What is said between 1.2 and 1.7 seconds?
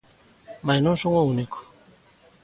o único.